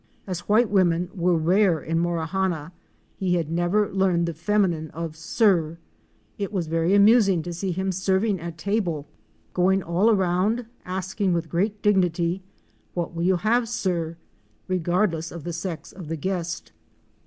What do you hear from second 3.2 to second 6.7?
had never learned the feminine of" Sir."" It was